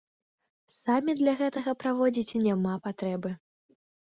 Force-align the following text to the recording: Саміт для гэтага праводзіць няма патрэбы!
Саміт 0.75 1.17
для 1.19 1.33
гэтага 1.41 1.75
праводзіць 1.83 2.37
няма 2.49 2.73
патрэбы! 2.89 3.29